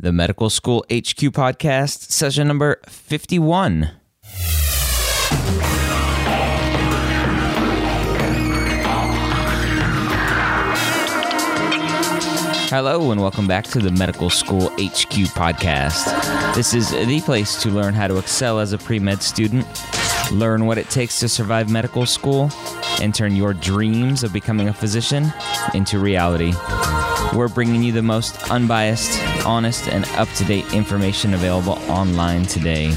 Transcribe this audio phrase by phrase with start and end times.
[0.00, 3.90] the Medical School HQ podcast, session number 51.
[12.70, 16.54] Hello, and welcome back to the Medical School HQ podcast.
[16.54, 19.66] This is the place to learn how to excel as a pre med student,
[20.30, 22.52] learn what it takes to survive medical school,
[23.00, 25.32] and turn your dreams of becoming a physician
[25.74, 26.52] into reality.
[27.34, 32.94] We're bringing you the most unbiased, honest, and up to date information available online today.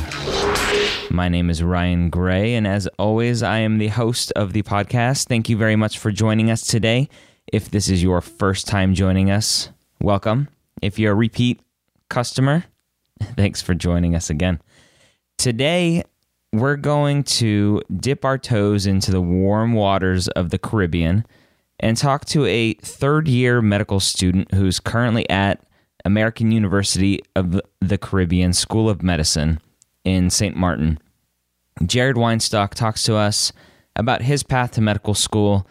[1.09, 5.27] My name is Ryan Gray, and as always, I am the host of the podcast.
[5.27, 7.09] Thank you very much for joining us today.
[7.51, 9.69] If this is your first time joining us,
[10.01, 10.47] welcome.
[10.81, 11.59] If you're a repeat
[12.09, 12.65] customer,
[13.35, 14.61] thanks for joining us again.
[15.37, 16.03] Today,
[16.53, 21.25] we're going to dip our toes into the warm waters of the Caribbean
[21.79, 25.61] and talk to a third year medical student who's currently at
[26.05, 29.59] American University of the Caribbean School of Medicine
[30.03, 30.55] in St.
[30.55, 30.99] Martin.
[31.81, 33.51] Jered Weinstock talks to us
[33.95, 35.67] about his path to medical school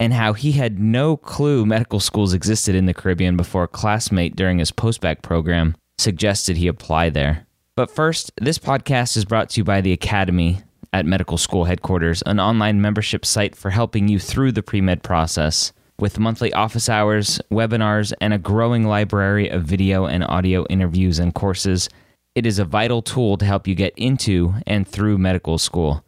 [0.00, 4.36] and how he had no clue medical schools existed in the Caribbean before a classmate
[4.36, 7.46] during his postbac program suggested he apply there.
[7.74, 12.22] But first, this podcast is brought to you by the Academy at Medical School Headquarters,
[12.22, 15.72] an online membership site for helping you through the pre med process.
[16.00, 21.34] With monthly office hours, webinars, and a growing library of video and audio interviews and
[21.34, 21.88] courses,
[22.36, 26.04] it is a vital tool to help you get into and through medical school.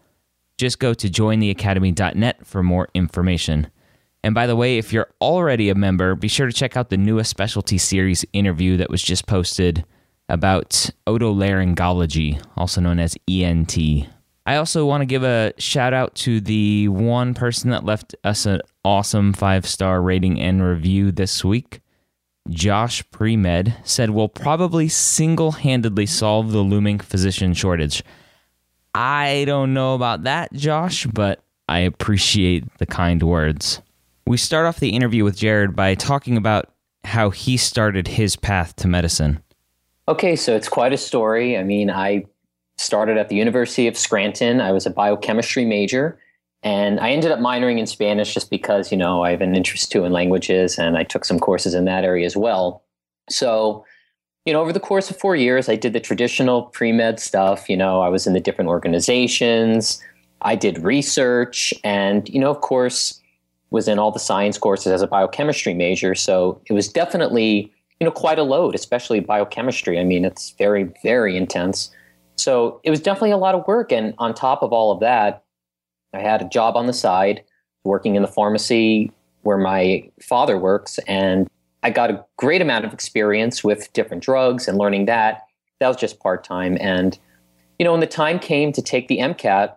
[0.59, 3.69] Just go to jointheacademy.net for more information.
[4.23, 6.97] And by the way, if you're already a member, be sure to check out the
[6.97, 9.85] newest specialty series interview that was just posted
[10.29, 13.77] about otolaryngology, also known as ENT.
[14.51, 18.47] I also want to give a shout out to the one person that left us
[18.47, 21.81] an awesome five star rating and review this week.
[22.49, 28.03] Josh Premed said we'll probably single handedly solve the looming physician shortage.
[28.93, 33.81] I don't know about that, Josh, but I appreciate the kind words.
[34.27, 36.73] We start off the interview with Jered by talking about
[37.05, 39.45] how he started his path to medicine.
[40.09, 41.57] Okay, so it's quite a story.
[41.57, 42.25] I mean, I
[42.81, 44.61] started at the University of Scranton.
[44.61, 46.19] I was a biochemistry major,
[46.63, 49.93] and I ended up minoring in Spanish just because, you know, I have an interest
[49.93, 52.83] too in languages, and I took some courses in that area as well.
[53.29, 53.85] So,
[54.47, 57.69] you know, over the course of four years, I did the traditional pre med stuff.
[57.69, 60.03] You know, I was in the different organizations,
[60.43, 63.21] I did research, and, you know, of course,
[63.71, 66.15] was in all the science courses as a biochemistry major.
[66.15, 70.01] So it was definitely, you know, quite a load, especially biochemistry.
[70.01, 71.91] I mean, it's very, very intense.
[72.41, 73.93] So it was definitely a lot of work.
[73.93, 75.45] And on top of all of that,
[76.15, 77.45] I had a job on the side
[77.85, 79.13] working in the pharmacy
[79.43, 80.99] where my father works.
[81.07, 81.49] And
[81.83, 85.47] I got a great amount of experience with different drugs and learning that.
[85.79, 86.77] That was just part time.
[86.81, 87.19] And,
[87.79, 89.75] you know, when the time came to take the MCAT,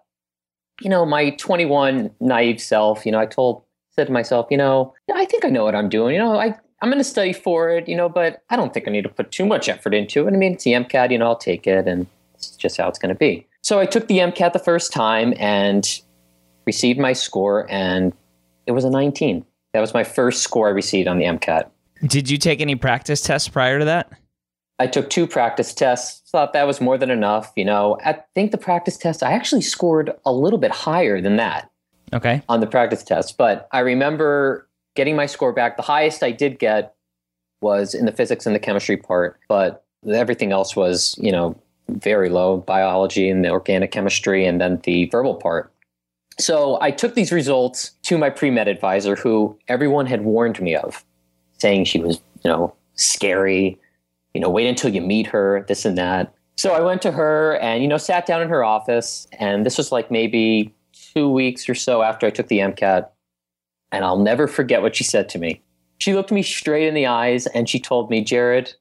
[0.81, 4.93] you know, my 21 naive self, you know, I told, said to myself, you know,
[5.13, 6.15] I think I know what I'm doing.
[6.15, 8.87] You know, I, I'm going to study for it, you know, but I don't think
[8.87, 10.33] I need to put too much effort into it.
[10.33, 11.87] I mean, it's the MCAT, you know, I'll take it.
[11.87, 12.07] And
[12.49, 13.47] it's just how it's going to be.
[13.61, 15.87] So I took the MCAT the first time and
[16.65, 18.13] received my score, and
[18.65, 19.45] it was a 19.
[19.73, 21.69] That was my first score I received on the MCAT.
[22.05, 24.11] Did you take any practice tests prior to that?
[24.79, 26.29] I took two practice tests.
[26.29, 27.53] Thought that was more than enough.
[27.55, 31.37] You know, I think the practice test I actually scored a little bit higher than
[31.37, 31.69] that.
[32.11, 32.41] Okay.
[32.49, 35.77] On the practice test, but I remember getting my score back.
[35.77, 36.95] The highest I did get
[37.61, 41.55] was in the physics and the chemistry part, but everything else was, you know,
[41.89, 45.71] very low biology and the organic chemistry and then the verbal part.
[46.39, 50.75] So I took these results to my pre med advisor, who everyone had warned me
[50.75, 51.03] of,
[51.59, 53.79] saying she was, you know, scary,
[54.33, 56.33] you know, wait until you meet her, this and that.
[56.57, 59.27] So I went to her and, you know, sat down in her office.
[59.39, 60.73] And this was like maybe
[61.13, 63.07] two weeks or so after I took the MCAT.
[63.91, 65.61] And I'll never forget what she said to me.
[65.99, 68.73] She looked me straight in the eyes and she told me, Jered,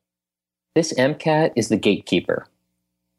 [0.74, 2.46] this MCAT is the gatekeeper.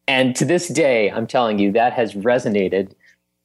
[0.08, 2.94] And to this day, I'm telling you, that has resonated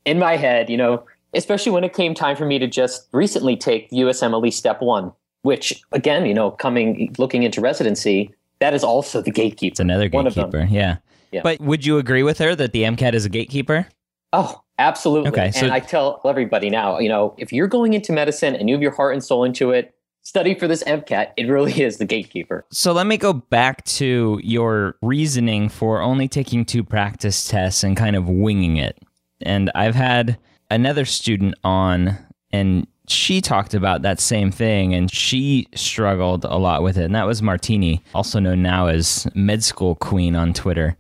[0.05, 3.57] in my head, you know, especially when it came time for me to just recently
[3.57, 5.13] take USMLE Step 1,
[5.43, 9.73] which, again, you know, coming, looking into residency, that is also the gatekeeper.
[9.73, 10.97] It's another gatekeeper, yeah.
[11.31, 11.43] yeah.
[11.43, 13.87] But would you agree with her that the MCAT is a gatekeeper?
[14.33, 15.31] Oh, absolutely.
[15.31, 18.69] Okay, so- and I tell everybody now, you know, if you're going into medicine and
[18.69, 19.95] you have your heart and soul into it,
[20.29, 22.67] study for this MCAT, it really is the gatekeeper.
[22.71, 27.97] So let me go back to your reasoning for only taking two practice tests and
[27.97, 28.99] kind of winging it.
[29.41, 30.39] And I've had
[30.71, 32.19] another student on,
[32.53, 37.05] and she talked about that same thing and she struggled a lot with it.
[37.05, 40.99] And that was Martini, also known now as Med School Queen on Twitter.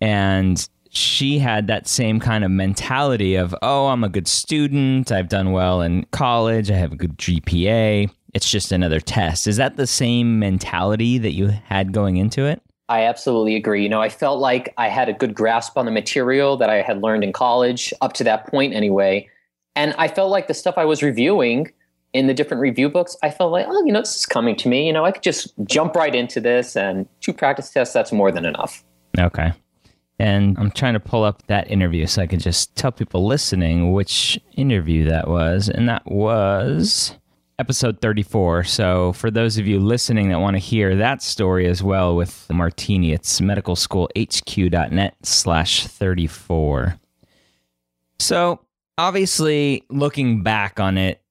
[0.00, 5.12] And she had that same kind of mentality of, oh, I'm a good student.
[5.12, 6.70] I've done well in college.
[6.70, 8.10] I have a good GPA.
[8.36, 9.46] It's just another test.
[9.46, 12.60] Is that the same mentality that you had going into it?
[12.86, 13.82] I absolutely agree.
[13.82, 16.82] You know, I felt like I had a good grasp on the material that I
[16.82, 19.26] had learned in college up to that point, anyway.
[19.74, 21.72] And I felt like the stuff I was reviewing
[22.12, 24.68] in the different review books, I felt like, oh, you know, this is coming to
[24.68, 24.86] me.
[24.86, 28.30] You know, I could just jump right into this and two practice tests, that's more
[28.30, 28.84] than enough.
[29.18, 29.50] Okay.
[30.18, 33.92] And I'm trying to pull up that interview so I could just tell people listening
[33.92, 35.70] which interview that was.
[35.70, 37.16] And that was
[37.58, 38.64] episode 34.
[38.64, 42.46] So for those of you listening that want to hear that story as well with
[42.50, 46.98] Martini, it's medicalschoolhq.net slash 34.
[48.18, 48.60] So
[48.98, 51.22] obviously, looking back on it,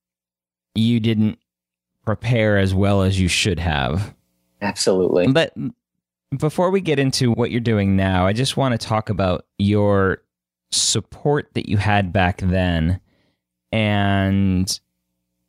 [0.74, 1.39] you didn't
[2.06, 4.13] prepare as well as you should have.
[4.62, 5.27] Absolutely.
[5.27, 5.54] But
[6.38, 10.22] before we get into what you're doing now, I just want to talk about your
[10.72, 13.00] support that you had back then
[13.72, 14.80] and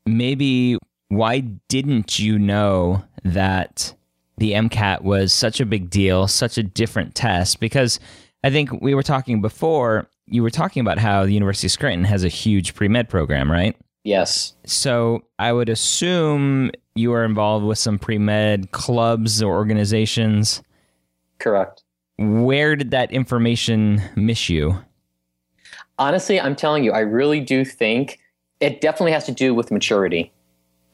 [0.07, 3.95] maybe why didn't you know that
[4.39, 7.61] the MCAT was such a big deal, such a different test?
[7.61, 8.01] Because
[8.45, 12.05] I think we were talking before, you were talking about how the University of Scranton
[12.05, 13.77] has a huge pre med program, right?
[14.05, 14.55] Yes.
[14.65, 20.63] So I would assume you are involved with some pre med clubs or organizations.
[21.39, 21.83] Correct.
[22.19, 24.79] Where did that information miss you?
[25.99, 28.21] Honestly, I'm telling you, I really do think
[28.61, 30.33] it definitely has to do with maturity.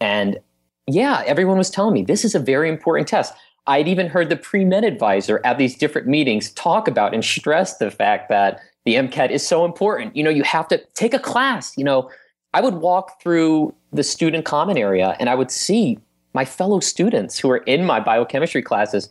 [0.00, 0.38] And
[0.86, 3.34] yeah, everyone was telling me this is a very important test.
[3.66, 7.78] I'd even heard the pre med advisor at these different meetings talk about and stress
[7.78, 10.16] the fact that the MCAT is so important.
[10.16, 11.76] You know, you have to take a class.
[11.78, 12.10] You know,
[12.52, 15.98] I would walk through the student common area and I would see
[16.34, 19.08] my fellow students who are in my biochemistry classes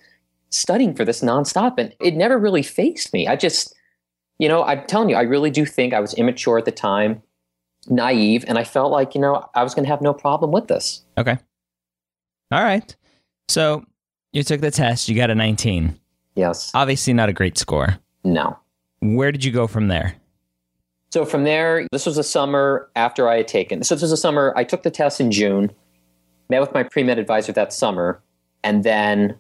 [0.50, 1.76] studying for this nonstop.
[1.78, 3.28] And it never really faced me.
[3.28, 3.74] I just,
[4.40, 7.22] you know, I'm telling you, I really do think I was immature at the time
[7.88, 10.68] naive and I felt like, you know, I was going to have no problem with
[10.68, 11.04] this.
[11.18, 11.38] Okay.
[12.52, 12.96] All right.
[13.50, 13.86] So
[14.34, 15.98] you took the test, you got a 19.
[16.36, 16.72] Yes.
[16.74, 17.98] Obviously, not a great score.
[18.24, 18.58] No.
[19.02, 20.16] Where did you go from there?
[21.12, 23.84] So from there, this was a summer after I had taken.
[23.84, 25.72] So this was a summer, I took the test in June,
[26.50, 28.22] met with my pre med advisor that summer,
[28.64, 29.36] and then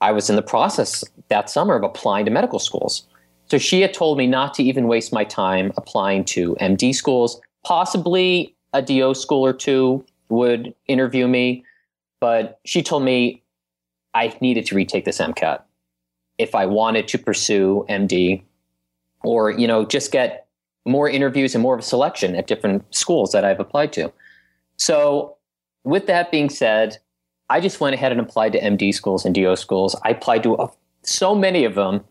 [0.00, 3.06] I was in the process that summer of applying to medical schools.
[3.50, 7.40] So she had told me not to even waste my time applying to MD schools
[7.64, 11.64] possibly a DO school or two would interview me,
[12.20, 13.42] but she told me
[14.14, 15.62] I needed to retake this MCAT
[16.38, 18.42] if I wanted to pursue MD
[19.22, 20.46] or, you know, just get
[20.86, 24.12] more interviews and more of a selection at different schools that I've applied to.
[24.76, 25.36] So,
[25.84, 26.98] with that being said,
[27.48, 29.96] I just went ahead and applied to MD schools and DO schools.
[30.04, 30.70] I applied to
[31.02, 32.04] so many of them.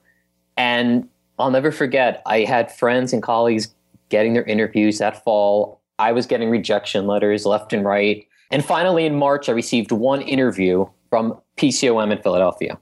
[0.57, 1.07] And
[1.37, 3.73] I'll never forget, I had friends and colleagues
[4.09, 5.81] getting their interviews that fall.
[5.97, 8.25] I was getting rejection letters left and right.
[8.51, 12.79] And finally, in March, I received one interview from PCOM in Philadelphia.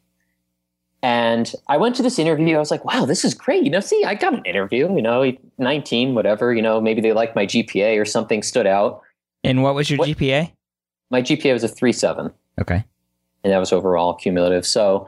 [1.04, 2.56] And I went to this interview.
[2.56, 3.64] I was like, wow, this is great.
[3.64, 7.14] You know, see, I got an interview, you know, 19, whatever, you know, maybe they
[7.14, 9.02] liked my GPA or something stood out.
[9.44, 10.52] And what was your what, GPA?
[11.12, 12.34] My GPA was a 3.7.
[12.60, 12.84] Okay.
[13.44, 14.66] And that was overall cumulative.
[14.66, 15.08] So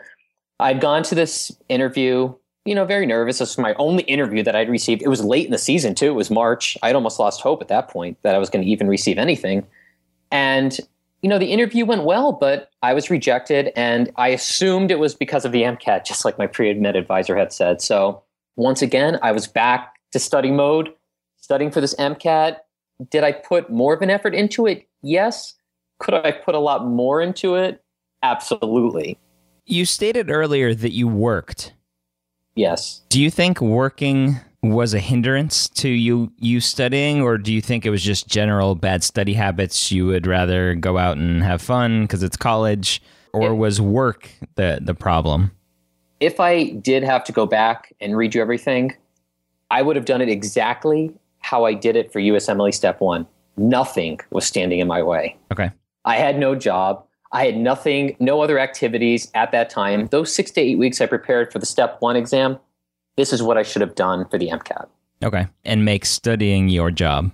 [0.59, 2.33] I'd gone to this interview
[2.69, 3.39] you know, very nervous.
[3.39, 5.01] This was my only interview that I'd received.
[5.01, 6.09] It was late in the season too.
[6.09, 6.77] It was March.
[6.83, 9.65] I'd almost lost hope at that point that I was going to even receive anything.
[10.31, 10.79] And
[11.23, 15.15] you know, the interview went well, but I was rejected, and I assumed it was
[15.15, 17.81] because of the MCAT, just like my pre-med advisor had said.
[17.81, 18.21] So
[18.55, 20.93] once again, I was back to study mode,
[21.37, 22.57] studying for this MCAT.
[23.09, 24.87] Did I put more of an effort into it?
[25.01, 25.55] Yes.
[25.97, 27.83] Could I put a lot more into it?
[28.21, 29.17] Absolutely.
[29.65, 31.73] You stated earlier that you worked
[32.59, 33.01] Yes.
[33.07, 37.85] Do you think working was a hindrance to you you studying or do you think
[37.85, 39.91] it was just general bad study habits?
[39.91, 43.01] You would rather go out and have fun because it's college
[43.31, 45.51] or it, was work the the problem?
[46.19, 48.93] If i did have to go back and redo everything
[49.71, 53.25] i would have done it exactly how i did it for usmle step 1
[53.59, 55.37] nothing was standing in my way.
[55.51, 55.69] Okay.
[56.05, 60.07] I had no job I had nothing, no other activities at that time.
[60.07, 62.57] Those six to eight weeks I prepared for the step one exam.
[63.17, 64.87] This is what I should have done for the MCAT.
[65.23, 65.47] Okay.
[65.65, 67.31] And make studying your job.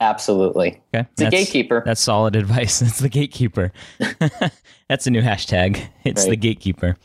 [0.00, 0.80] Absolutely.
[0.94, 1.08] Okay.
[1.12, 1.82] It's a gatekeeper.
[1.84, 2.80] That's solid advice.
[2.82, 3.72] It's the gatekeeper.
[4.88, 5.84] that's a new hashtag.
[6.04, 6.30] It's right.
[6.30, 6.96] the gatekeeper.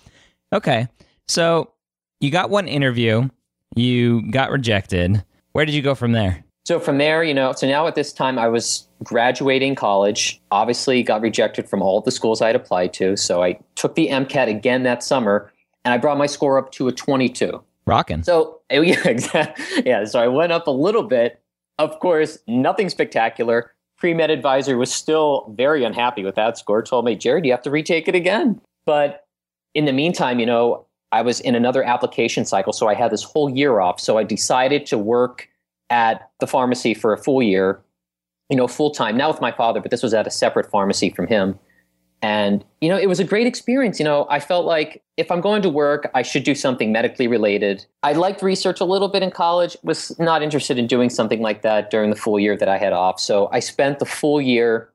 [0.53, 0.87] Okay.
[1.27, 1.73] So
[2.19, 3.29] you got one interview,
[3.75, 5.23] you got rejected.
[5.51, 6.43] Where did you go from there?
[6.69, 11.01] So from there, you know, so now at this time I was graduating college, obviously
[11.01, 13.17] got rejected from all the schools I'd applied to.
[13.17, 15.51] So I took the MCAT again that summer
[15.83, 17.59] and I brought my score up to a 22.
[17.87, 18.21] Rocking.
[18.21, 20.05] So yeah, yeah.
[20.05, 21.41] So I went up a little bit.
[21.79, 23.71] Of course, nothing spectacular.
[23.97, 26.83] Pre-med advisor was still very unhappy with that score.
[26.83, 28.61] Told me, Jered, you have to retake it again.
[28.85, 29.25] But
[29.73, 33.23] in the meantime, you know, I was in another application cycle, so I had this
[33.23, 33.99] whole year off.
[33.99, 35.49] So I decided to work
[35.89, 37.81] at the pharmacy for a full year,
[38.49, 39.17] you know, full time.
[39.17, 41.57] Now with my father, but this was at a separate pharmacy from him.
[42.21, 43.97] And, you know, it was a great experience.
[43.97, 47.27] You know, I felt like if I'm going to work, I should do something medically
[47.27, 47.85] related.
[48.03, 51.61] I liked research a little bit in college, was not interested in doing something like
[51.61, 53.21] that during the full year that I had off.
[53.21, 54.89] So I spent the full year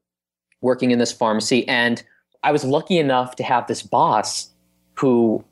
[0.61, 1.67] working in this pharmacy.
[1.67, 2.03] And
[2.43, 4.51] I was lucky enough to have this boss
[4.95, 5.43] who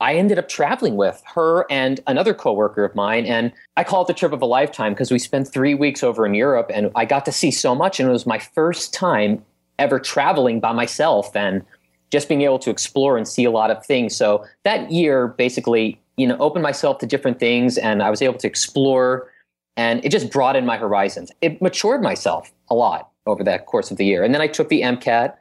[0.00, 3.26] I ended up traveling with her and another coworker of mine.
[3.26, 6.24] And I call it the trip of a lifetime because we spent three weeks over
[6.24, 7.98] in Europe and I got to see so much.
[7.98, 9.44] And it was my first time
[9.78, 11.64] ever traveling by myself and
[12.10, 14.14] just being able to explore and see a lot of things.
[14.14, 18.38] So that year basically, you know, opened myself to different things and I was able
[18.38, 19.30] to explore
[19.76, 21.30] and it just broadened my horizons.
[21.40, 24.24] It matured myself a lot over that course of the year.
[24.24, 25.34] And then I took the MCAT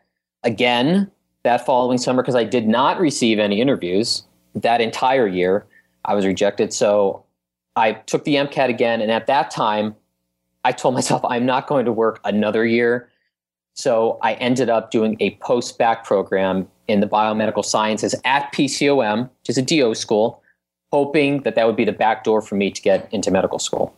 [0.44, 1.10] again
[1.44, 4.24] that following summer because I did not receive any interviews
[4.56, 5.66] that entire year.
[6.06, 6.74] I was rejected.
[6.74, 7.24] So
[7.76, 9.02] I took the MCAT again.
[9.02, 9.96] And at that time,
[10.64, 13.10] I told myself I'm not going to work another year.
[13.74, 19.24] So I ended up doing a post bac program in the biomedical sciences at PCOM,
[19.24, 20.42] which is a DO school,
[20.92, 23.94] hoping that that would be the back door for me to get into medical school.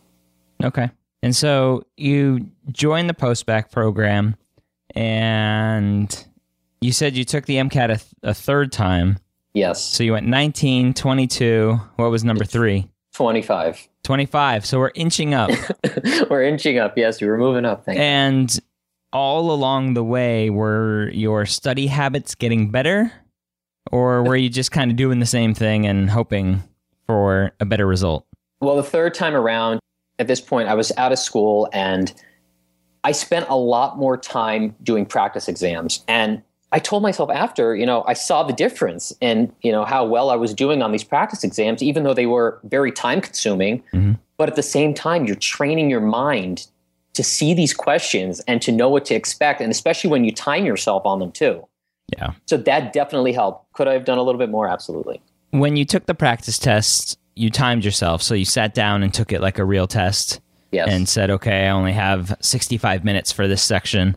[0.64, 0.90] Okay.
[1.22, 4.36] And so you joined the post bac program
[4.96, 6.26] and
[6.82, 9.18] you said you took the MCAT a, th- a, third time.
[9.54, 9.84] Yes.
[9.84, 11.80] So you went 19, 22.
[11.96, 12.90] What was number three?
[13.14, 13.88] 25.
[14.04, 14.66] 25.
[14.66, 15.52] So we're inching up.
[16.30, 16.98] we're inching up.
[16.98, 17.86] Yes, we were moving up.
[17.86, 18.62] Thank and you.
[19.12, 23.12] all along the way, were your study habits getting better?
[23.92, 26.64] Or were you just kind of doing the same thing and hoping
[27.08, 28.26] for a better result?
[28.62, 29.80] Well, the third time around,
[30.20, 32.14] at this point, I was out of school and
[33.04, 36.04] I spent a lot more time doing practice exams.
[36.08, 40.06] And I told myself after, you know, I saw the difference in, you know, how
[40.06, 43.80] well I was doing on these practice exams, even though they were very time consuming.
[43.94, 44.14] Mm-hmm.
[44.38, 46.68] But at the same time, you're training your mind
[47.14, 49.62] to see these questions and to know what to expect.
[49.62, 51.68] And especially when you time yourself on them too.
[52.16, 52.34] Yeah.
[52.46, 53.74] So that definitely helped.
[53.74, 54.68] Could I have done a little bit more?
[54.68, 55.22] Absolutely.
[55.52, 58.22] When you took the practice test, you timed yourself.
[58.22, 60.40] So you sat down and took it like a real test.
[60.72, 60.88] Yes.
[60.88, 64.16] And said, okay, I only have 65 minutes for this section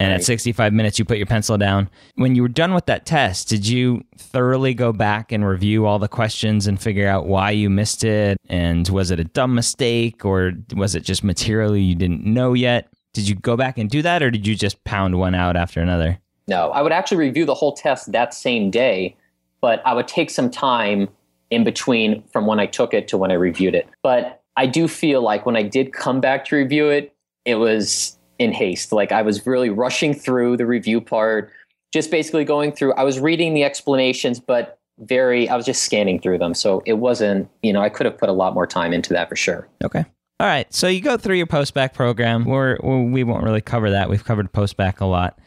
[0.00, 0.20] and right.
[0.20, 1.90] at 65 minutes, you put your pencil down.
[2.14, 5.98] When you were done with that test, did you thoroughly go back and review all
[5.98, 8.38] the questions and figure out why you missed it?
[8.48, 12.88] And was it a dumb mistake or was it just material you didn't know yet?
[13.12, 15.80] Did you go back and do that or did you just pound one out after
[15.80, 16.18] another?
[16.46, 19.16] No, I would actually review the whole test that same day,
[19.60, 21.08] but I would take some time
[21.50, 23.88] in between from when I took it to when I reviewed it.
[24.02, 27.14] But I do feel like when I did come back to review it,
[27.44, 28.92] it was in haste.
[28.92, 31.52] Like I was really rushing through the review part,
[31.92, 32.94] just basically going through.
[32.94, 36.54] I was reading the explanations, but very, I was just scanning through them.
[36.54, 39.28] So it wasn't, you know, I could have put a lot more time into that
[39.28, 39.68] for sure.
[39.84, 40.04] Okay.
[40.40, 40.72] All right.
[40.72, 42.44] So you go through your post bac program.
[42.44, 44.08] We're, we won't really cover that.
[44.08, 45.38] We've covered post bac a lot.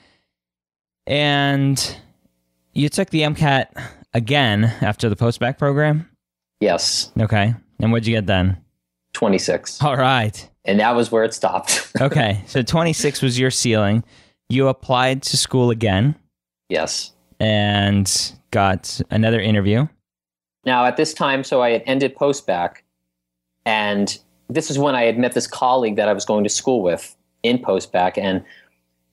[1.08, 1.98] And
[2.74, 3.68] you took the MCAT
[4.14, 6.10] again after the post bac program?
[6.60, 7.12] Yes.
[7.20, 7.56] Okay.
[7.80, 8.58] And what'd you get then?
[9.14, 9.82] 26.
[9.82, 11.91] All right and that was where it stopped.
[12.01, 14.03] okay, so 26 was your ceiling.
[14.50, 16.15] You applied to school again.
[16.70, 17.13] Yes.
[17.39, 19.88] And got another interview.
[20.65, 22.84] Now, at this time, so I had ended post bac,
[23.65, 24.18] and
[24.50, 27.15] this is when I had met this colleague that I was going to school with
[27.41, 28.18] in post bac.
[28.18, 28.44] And,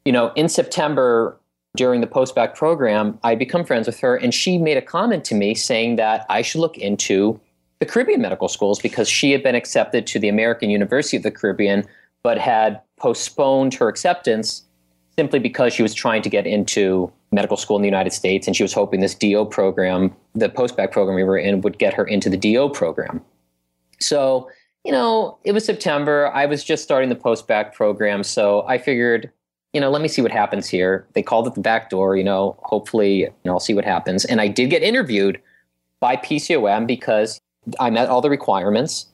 [0.05, 1.38] you know, in September
[1.76, 5.25] during the post bac program, I become friends with her, and she made a comment
[5.26, 7.40] to me saying that I should look into
[7.81, 11.31] the Caribbean medical schools because she had been accepted to the American University of the
[11.31, 11.85] Caribbean,
[12.23, 14.65] but had postponed her acceptance
[15.17, 18.57] simply because she was trying to get into medical school in the United States and
[18.57, 22.05] she was hoping this DO program, the post-bac program we were in, would get her
[22.05, 23.21] into the DO program.
[24.01, 24.51] So,
[24.85, 26.31] you know, it was September.
[26.33, 28.23] I was just starting the post-bac program.
[28.23, 29.31] So I figured,
[29.73, 31.07] you know, let me see what happens here.
[31.15, 34.25] They called it the back door, you know, hopefully, you know, I'll see what happens.
[34.25, 35.41] And I did get interviewed
[36.01, 37.41] by PCOM because
[37.79, 39.07] I met all the requirements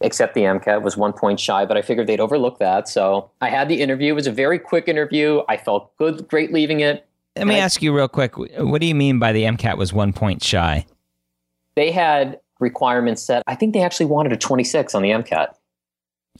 [0.00, 2.88] except the MCAT was one point shy, but I figured they'd overlook that.
[2.88, 4.12] So I had the interview.
[4.12, 5.42] It was a very quick interview.
[5.48, 7.06] I felt good, great leaving it.
[7.36, 8.36] Let me I, ask you real quick.
[8.36, 10.86] What do you mean by the MCAT was one point shy?
[11.74, 13.42] They had requirements set.
[13.46, 15.54] I think they actually wanted a 26 on the MCAT.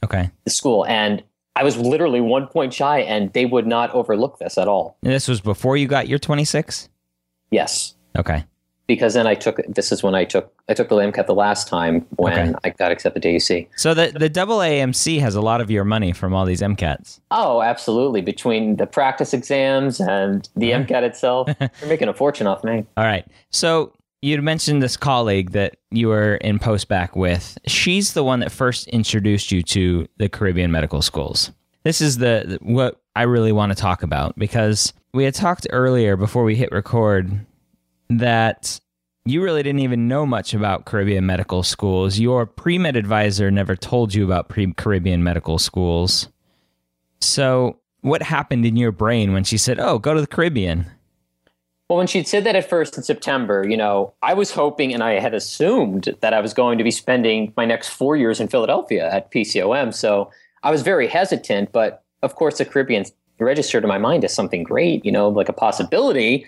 [0.03, 0.29] Okay.
[0.43, 0.85] the school.
[0.85, 1.23] And
[1.55, 4.97] I was literally one point shy, and they would not overlook this at all.
[5.03, 6.89] And this was before you got your 26?
[7.49, 7.95] Yes.
[8.17, 8.45] Okay.
[8.87, 11.67] Because then I took this is when I took I took the LAMCAT the last
[11.67, 12.53] time when Okay.
[12.63, 13.67] I got accepted to AUC.
[13.75, 17.19] So the the double AMC has a lot of your money from all these MCATs.
[17.31, 18.21] Oh, absolutely.
[18.21, 22.85] Between the practice exams and the MCAT itself, you're making a fortune off me.
[22.97, 23.25] All right.
[23.51, 27.57] So you'd mentioned this colleague that you were in postbac with.
[27.67, 31.51] She's the one that first introduced you to the Caribbean medical schools.
[31.83, 36.15] This is the what I really want to talk about because we had talked earlier
[36.17, 37.45] before we hit record
[38.09, 38.79] that
[39.25, 42.19] you really didn't even know much about Caribbean medical schools.
[42.19, 46.27] Your pre-med advisor never told you about pre- Caribbean medical schools.
[47.21, 50.85] So, what happened in your brain when she said, "Oh, go to the Caribbean"?
[51.89, 55.03] Well, when she'd said that at first in September, you know, I was hoping and
[55.03, 58.47] I had assumed that I was going to be spending my next four years in
[58.47, 59.93] Philadelphia at PCOM.
[59.93, 60.31] So
[60.63, 63.05] I was very hesitant, but of course, the Caribbean
[63.39, 66.45] registered in my mind as something great, you know, like a possibility.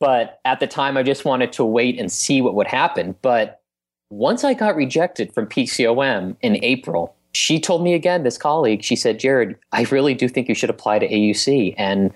[0.00, 3.14] But at the time, I just wanted to wait and see what would happen.
[3.22, 3.60] But
[4.08, 8.96] once I got rejected from PCOM in April, she told me again, this colleague, she
[8.96, 11.74] said, Jered, I really do think you should apply to AUC.
[11.78, 12.12] And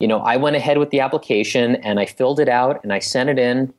[0.00, 2.98] you know, I went ahead with the application and I filled it out and I
[2.98, 3.72] sent it in.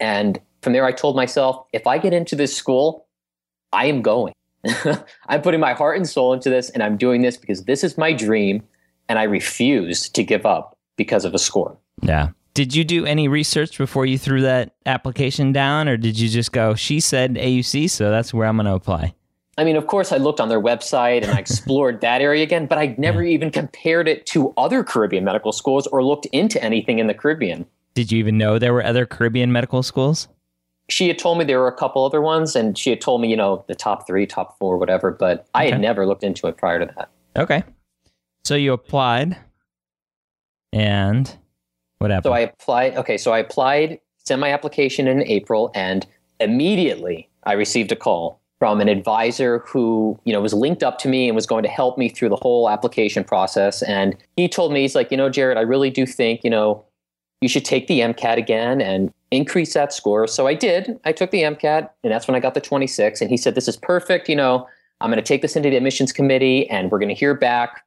[0.00, 3.06] And from there, I told myself, if I get into this school,
[3.72, 4.32] I am going.
[5.28, 7.98] I'm putting my heart and soul into this and I'm doing this because this is
[7.98, 8.62] my dream
[9.08, 11.76] and I refuse to give up because of a score.
[12.02, 12.28] Yeah.
[12.54, 16.52] Did you do any research before you threw that application down, or did you just
[16.52, 19.14] go, she said AUC, so that's where I'm going to apply?
[19.58, 22.66] I mean, of course, I looked on their website and I explored that area again,
[22.66, 26.98] but I never even compared it to other Caribbean medical schools or looked into anything
[26.98, 27.66] in the Caribbean.
[27.94, 30.28] Did you even know there were other Caribbean medical schools?
[30.90, 33.28] she had told me there were a couple other ones and she had told me
[33.28, 36.56] you know the top three top four whatever but i had never looked into it
[36.56, 37.64] prior to that Okay.
[38.44, 39.36] So you applied,
[40.72, 41.38] and
[42.02, 42.30] what happened?
[42.30, 46.06] so i applied okay so i applied sent my application in april and
[46.40, 51.08] immediately i received a call from an advisor who you know was linked up to
[51.08, 53.82] me and was going to help me through the whole application process.
[53.82, 56.84] And he told me he's like you know jered i really do think you know
[57.40, 60.28] you should take the mcat again and increase that score.
[60.28, 60.96] So i did.
[61.04, 63.66] I took the mcat and that's when i got the 26 and he said this
[63.66, 64.28] is perfect.
[64.28, 64.68] You know
[65.00, 67.84] i'm going to take this into the admissions committee and we're going to hear back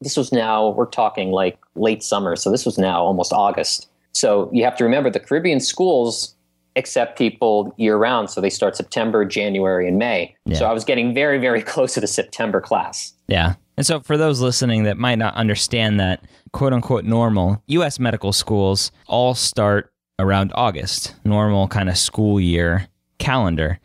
[0.00, 4.50] this was now we're talking like late summer so this was now almost august so
[4.52, 6.34] you have to remember the caribbean schools
[6.76, 10.58] accept people year round so they start september january and may Yeah.
[10.58, 13.54] so i was getting very very close to the september class Yeah.
[13.76, 18.30] And so, for those listening that might not understand that quote unquote normal, US medical
[18.30, 23.80] schools all start around August, normal kind of school year calendar.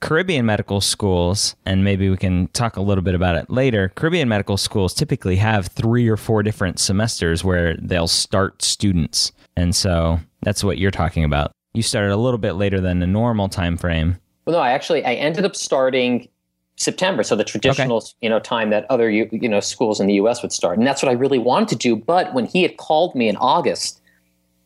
[0.00, 3.92] Caribbean medical schools, and maybe we can talk a little bit about it later.
[3.96, 9.32] Caribbean medical schools typically have three or four different semesters where they'll start students.
[9.56, 11.52] And so, that's what you're talking about.
[11.74, 14.16] You started a little bit later than the normal time frame.
[14.46, 16.28] well no i actually i ended up starting
[16.76, 20.14] september so the traditional you know time that other you, you know schools in the
[20.14, 22.76] us would start and that's what i really wanted to do but when he had
[22.78, 24.00] called me in august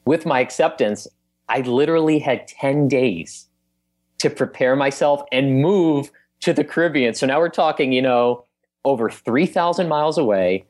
[0.06, 1.08] with my acceptance
[1.48, 3.48] i literally had 10 days
[4.24, 6.10] to prepare myself and move
[6.40, 8.44] to the caribbean so now we're talking you know
[8.84, 10.64] over 3000 miles away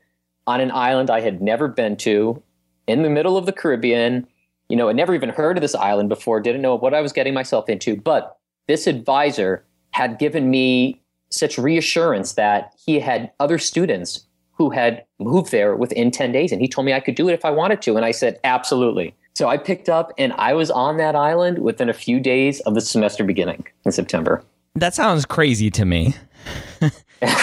[0.47, 2.41] on an island i had never been to
[2.87, 4.27] in the middle of the caribbean
[4.69, 7.13] you know, I never even heard of this island before, didn't know what I was
[7.13, 7.95] getting myself into.
[7.95, 8.37] But
[8.67, 15.51] this advisor had given me such reassurance that he had other students who had moved
[15.51, 16.51] there within 10 days.
[16.51, 17.95] And he told me I could do it if I wanted to.
[17.95, 19.13] And I said, absolutely.
[19.35, 22.73] So I picked up and I was on that island within a few days of
[22.73, 24.43] the semester beginning in September.
[24.75, 26.15] That sounds crazy to me.
[26.81, 26.91] well,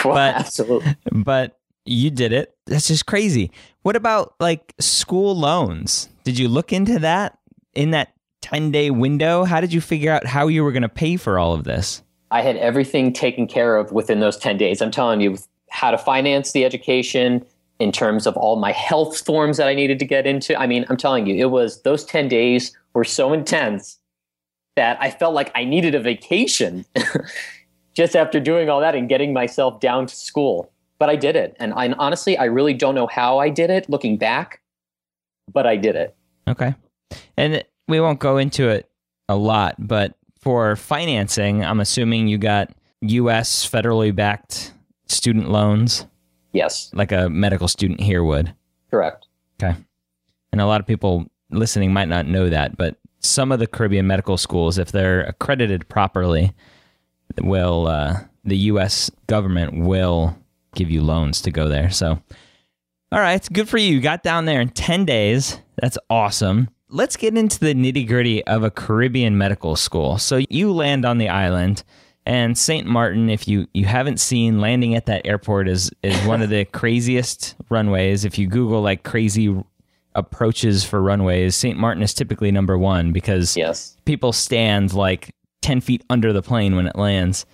[0.05, 0.97] But- absolutely.
[1.13, 2.55] but you did it.
[2.67, 3.51] That's just crazy.
[3.83, 6.09] What about like school loans?
[6.25, 7.39] Did you look into that
[7.75, 9.45] in that 10 day window?
[9.45, 12.03] How did you figure out how you were going to pay for all of this?
[12.31, 14.81] I had everything taken care of within those 10 days.
[14.81, 15.37] I'm telling you
[15.71, 17.45] how to finance the education
[17.83, 20.59] in terms of all my health forms that I needed to get into.
[20.59, 23.99] I mean, I'm telling you, it was those 10 days were so intense
[24.77, 26.85] that I felt like I needed a vacation
[27.95, 30.73] just after doing all that and getting myself down to school.
[31.01, 31.57] But I did it.
[31.59, 34.61] And I, honestly, I really don't know how I did it looking back,
[35.53, 36.15] but I did it.
[36.47, 36.77] Okay.
[37.37, 38.89] And we won't go into it
[39.29, 44.73] a lot, but for financing, I'm assuming you got US federally backed
[45.09, 46.07] student loans
[46.53, 48.55] Yes, like a medical student here would.
[48.91, 49.27] correct.
[49.63, 49.77] Okay.
[50.53, 54.07] And a lot of people listening might not know that, but some of the Caribbean
[54.07, 56.53] medical schools, if they're accredited properly,
[57.41, 59.11] will uh, the U.S.
[59.29, 60.37] government will
[60.75, 61.91] give you loans to go there.
[61.91, 62.21] So,
[63.13, 63.95] all right, good for you.
[63.95, 65.59] You got down there in ten days.
[65.81, 66.69] That's awesome.
[66.89, 70.19] Let's get into the nitty gritty of a Caribbean medical school.
[70.19, 71.85] So you land on the island.
[72.25, 72.87] And St.
[72.87, 76.65] Martin, if you, you haven't seen, landing at that airport is, is one of the
[76.73, 78.25] craziest runways.
[78.25, 79.55] If you Google like crazy
[80.15, 81.77] approaches for runways, St.
[81.77, 83.97] Martin is typically number one because Yes.
[84.05, 87.45] people stand like 10 feet under the plane when it lands.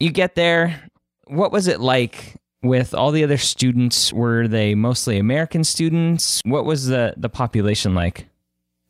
[0.00, 0.82] You get there.
[1.26, 4.12] What was it like with all the other students?
[4.12, 6.40] Were they mostly American students?
[6.44, 8.26] What was the, the population like?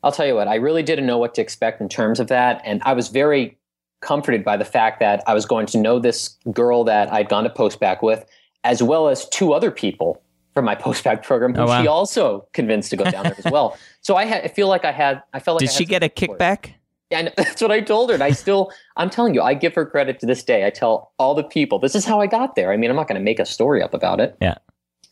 [0.03, 2.61] I'll tell you what, I really didn't know what to expect in terms of that.
[2.65, 3.59] And I was very
[4.01, 7.43] comforted by the fact that I was going to know this girl that I'd gone
[7.43, 8.25] to postbac with,
[8.63, 10.21] as well as two other people
[10.53, 11.81] from my postbac program who Oh, wow.
[11.81, 13.77] she also convinced to go down there as well.
[14.03, 16.07] So I had, I feel like I had, I felt like Did she get a
[16.07, 16.39] support.
[16.39, 16.71] kickback?
[17.11, 18.15] And that's what I told her.
[18.15, 20.65] And I still, I'm telling you, I give her credit to this day.
[20.65, 22.71] I tell all the people, this is how I got there.
[22.73, 24.35] I mean, I'm not going to make a story up about it.
[24.41, 24.55] Yeah.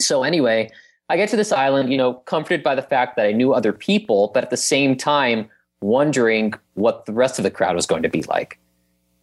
[0.02, 0.71] So anyway,
[1.10, 3.71] I get to this island, you know, comforted by the fact that I knew other
[3.73, 5.47] people, but at the same time,
[5.82, 8.58] wondering what the rest of the crowd was going to be like.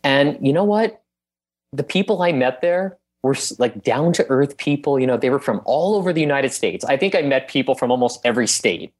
[0.07, 1.03] And you know what?
[1.73, 5.01] The people I met there were like down to earth people.
[5.01, 6.85] You know, they were from all over the United States.
[6.85, 8.95] I think I met people from almost every state.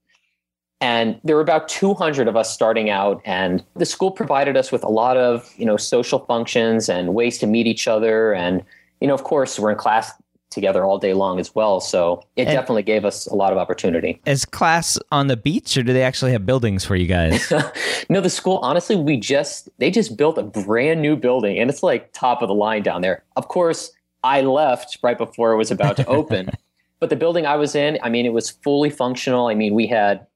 [0.81, 4.83] And there were about 200 of us starting out, and the school provided us with
[4.83, 8.35] a lot of, you know, social functions and ways to meet each other.
[8.35, 8.65] And,
[9.01, 10.13] you know, of course, we're in class
[10.51, 11.81] together all day long as well.
[11.81, 14.21] So it And- definitely gave us a lot of opportunity.
[14.27, 17.53] Is class on the beach or do they actually have buildings for you guys?
[18.09, 21.83] no, the school, honestly, we just, they just built a brand new building and it's
[21.83, 23.25] like top of the line down there.
[23.37, 23.93] Of course,
[24.25, 26.51] I left right before it was about to open.
[27.01, 29.49] but the building I was in, I mean, it was fully functional.
[29.49, 30.27] I mean, we had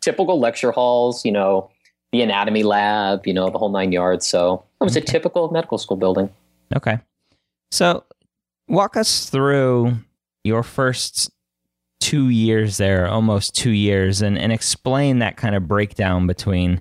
[0.00, 1.70] typical lecture halls, you know,
[2.12, 4.26] the anatomy lab, you know, the whole nine yards.
[4.26, 6.30] So it was a typical medical school building.
[6.76, 6.98] Okay.
[7.70, 8.04] So
[8.68, 9.96] walk us through
[10.42, 11.30] your first
[12.00, 16.80] two years there, almost two years, and, and explain that kind of breakdown between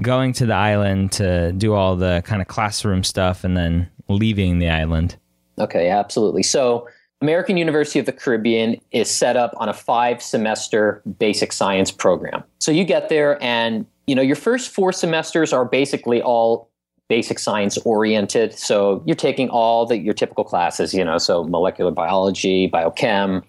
[0.00, 4.58] going to the island to do all the kind of classroom stuff and then leaving
[4.58, 5.16] the island.
[5.58, 6.42] Okay, absolutely.
[6.42, 6.88] So,
[7.20, 12.42] American University of the Caribbean is set up on a five semester basic science program.
[12.58, 16.71] So, you get there, and you know, your first four semesters are basically all
[17.12, 18.58] basic science oriented.
[18.58, 23.42] So, you're taking all the your typical classes, you know, so molecular biology, biochem,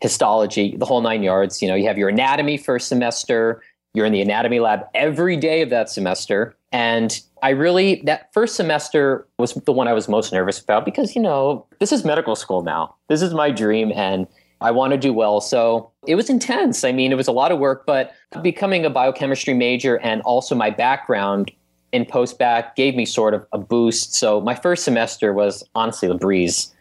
[0.00, 1.60] histology, the whole nine yards.
[1.60, 3.62] You know, you have your anatomy first semester,
[3.94, 6.56] you're in the anatomy lab every day of that semester.
[6.72, 11.14] And I really, that first semester was the one I was most nervous about because,
[11.14, 12.94] you know, this is medical school now.
[13.08, 14.26] This is my dream and
[14.62, 15.40] I want to do well.
[15.40, 16.84] So it was intense.
[16.84, 20.54] I mean, it was a lot of work, but becoming a biochemistry major and also
[20.54, 21.50] my background
[21.92, 24.14] in post bac gave me sort of a boost.
[24.14, 26.74] So my first semester was honestly the breeze.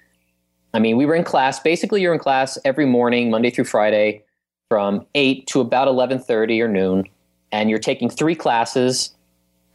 [0.73, 1.59] I mean, we were in class.
[1.59, 4.23] Basically, you're in class every morning, Monday through Friday,
[4.69, 7.03] from eight to about eleven thirty or noon,
[7.51, 9.13] and you're taking three classes,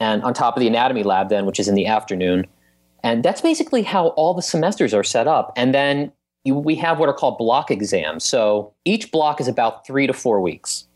[0.01, 2.47] and on top of the anatomy lab, then, which is in the afternoon,
[3.03, 5.53] and that's basically how all the semesters are set up.
[5.55, 6.13] And then
[6.45, 8.25] you, we have what are called block exams.
[8.25, 10.87] So each block is about three to four weeks.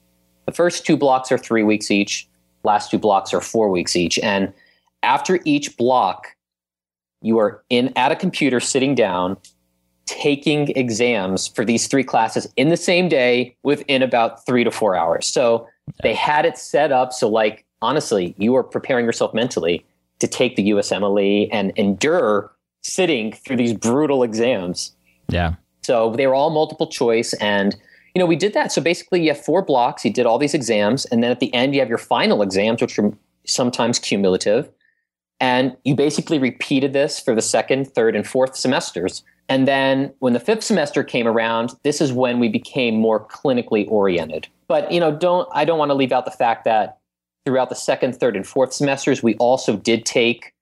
[0.46, 2.26] The first two blocks are three weeks each.
[2.62, 4.18] Last two blocks are four weeks each.
[4.18, 4.53] And
[5.03, 6.37] after each block,
[7.23, 9.37] you are in at a computer sitting down
[10.07, 14.96] taking exams for these three classes in the same day within about three to four
[14.96, 15.27] hours.
[15.27, 15.68] So
[16.03, 19.85] they had it set up so, like, honestly, you are preparing yourself mentally
[20.18, 22.51] to take the USMLE and endure
[22.83, 24.94] sitting through these brutal exams.
[25.29, 25.55] Yeah.
[25.83, 27.33] So they were all multiple choice.
[27.35, 27.77] And,
[28.14, 28.73] you know, we did that.
[28.73, 31.05] So basically, you have four blocks, you did all these exams.
[31.07, 33.12] And then at the end, you have your final exams, which are
[33.46, 34.70] sometimes cumulative.
[35.38, 39.23] And you basically repeated this for the second, third, and fourth semesters.
[39.49, 43.90] And then when the fifth semester came around, this is when we became more clinically
[43.90, 44.49] oriented.
[44.68, 46.99] But, you know, don't I don't want to leave out the fact that
[47.44, 50.55] throughout the second, third, and fourth semesters, we also did take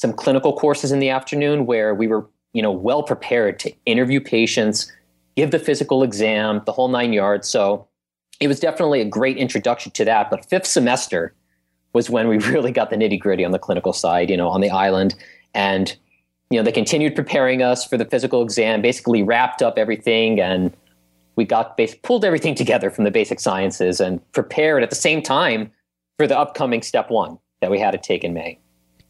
[0.00, 4.20] some clinical courses in the afternoon where we were, you know, well prepared to interview
[4.20, 4.92] patients,
[5.36, 7.48] give the physical exam, the whole nine yards.
[7.48, 7.86] So
[8.40, 10.30] it was definitely a great introduction to that.
[10.30, 11.34] But fifth semester
[11.92, 14.60] was when we really got the nitty gritty on the clinical side, you know, on
[14.60, 15.14] the island.
[15.54, 15.96] And,
[16.50, 20.74] you know, they continued preparing us for the physical exam, basically wrapped up everything and
[21.36, 25.70] we got pulled everything together from the basic sciences and prepared at the same time
[26.18, 28.58] for the upcoming step one that we had to take in May.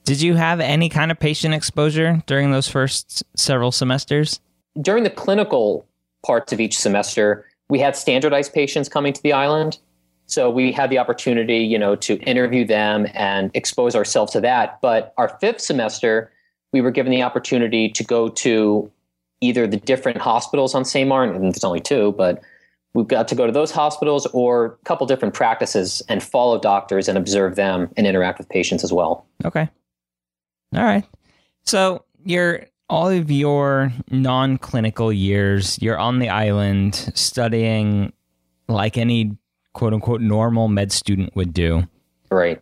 [0.04, 4.40] Did you have any kind of patient exposure during those first several semesters?
[4.80, 5.84] During the clinical
[6.24, 9.78] parts of each semester, we had standardized patients coming to the island.
[10.26, 14.80] So we had the opportunity, you know, to interview them and expose ourselves to that.
[14.80, 16.32] But our fifth semester,
[16.72, 18.90] we were given the opportunity to go to
[19.40, 21.08] either the different hospitals on St.
[21.08, 22.42] Martin, and there's only two, but
[22.94, 27.08] we've got to go to those hospitals or a couple different practices and follow doctors
[27.08, 29.26] and observe them and interact with patients as well.
[29.44, 29.68] Okay.
[30.74, 31.04] All right.
[31.64, 38.12] So you're all of your non-clinical years, you're on the island studying
[38.68, 39.36] like any
[39.72, 41.82] quote unquote normal med student would do.
[42.30, 42.60] Right.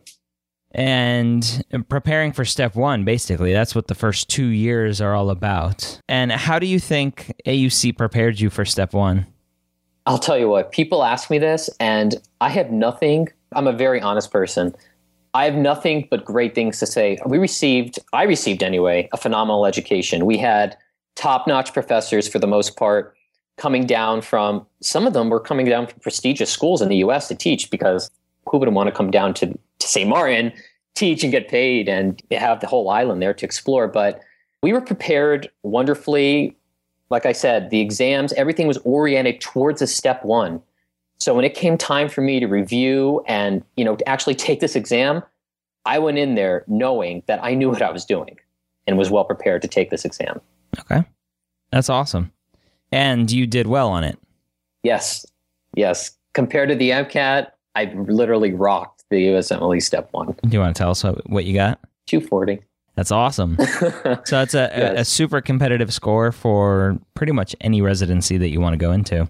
[0.71, 6.01] And preparing for step one, basically, that's what the first two years are all about.
[6.09, 9.25] And how do you think AUC prepared you for step one?
[10.05, 13.29] I'll tell you what, people ask me this, and I have nothing.
[13.53, 14.75] I'm a very honest person.
[15.35, 17.17] I have nothing but great things to say.
[17.25, 20.25] We received, I received anyway, a phenomenal education.
[20.25, 20.77] We had
[21.15, 23.17] top notch professors for the most part
[23.57, 27.27] coming down from, some of them were coming down from prestigious schools in the US
[27.27, 28.09] to teach because
[28.47, 30.07] who wouldn't want to come down to, to St.
[30.07, 30.53] Martin,
[30.95, 33.89] teach and get paid and have the whole island there to explore?
[33.89, 34.21] But
[34.63, 36.55] we were prepared wonderfully
[37.09, 40.61] like I said, the exams, everything was oriented towards a step one.
[41.25, 44.59] So when it came time for me to review and, you know, to actually take
[44.59, 45.23] this exam,
[45.83, 48.37] I went in there knowing that I knew what I was doing
[48.85, 50.39] and was well prepared to take this exam.
[50.81, 51.03] Okay.
[51.71, 52.31] That's awesome.
[52.91, 54.19] And you did well on it.
[54.83, 55.25] Yes.
[55.73, 56.15] Yes.
[56.35, 60.35] Compared to the MCAT, I literally rocked the USMLE step one.
[60.43, 61.79] Do you want to tell us what you got?
[62.05, 62.61] 240.
[62.93, 63.57] That's awesome.
[63.79, 64.97] so that's a, yes.
[64.97, 68.91] a, a, super competitive score for pretty much any residency that you want to go
[68.91, 69.27] into.